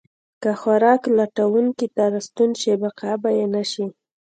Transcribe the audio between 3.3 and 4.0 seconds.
یې نه شي.